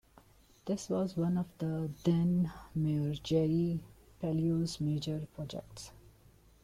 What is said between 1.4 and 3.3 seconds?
the then Mayor